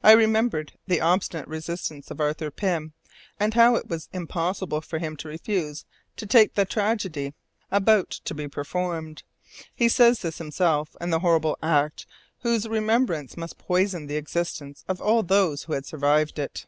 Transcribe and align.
I 0.00 0.12
remembered 0.12 0.74
the 0.86 1.00
obstinate 1.00 1.48
resistance 1.48 2.08
of 2.12 2.20
Arthur 2.20 2.52
Pym, 2.52 2.92
and 3.36 3.52
how 3.54 3.74
it 3.74 3.88
was 3.88 4.08
impossible 4.12 4.80
for 4.80 5.00
him 5.00 5.16
to 5.16 5.28
refuse 5.28 5.84
to 6.18 6.24
take 6.24 6.54
his 6.54 6.54
part 6.54 6.56
in 6.56 6.60
the 6.60 6.70
tragedy 6.72 7.34
about 7.72 8.10
to 8.10 8.32
be 8.32 8.46
performed 8.46 9.24
he 9.74 9.88
says 9.88 10.20
this 10.22 10.38
himself 10.38 10.94
and 11.00 11.12
the 11.12 11.18
horrible 11.18 11.58
act 11.64 12.06
whose 12.42 12.68
remembrance 12.68 13.36
must 13.36 13.58
poison 13.58 14.06
the 14.06 14.14
existence 14.14 14.84
of 14.86 15.00
all 15.02 15.24
those 15.24 15.64
who 15.64 15.72
had 15.72 15.84
survived 15.84 16.38
it. 16.38 16.66